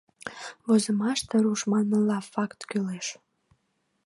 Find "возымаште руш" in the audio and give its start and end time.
0.65-1.61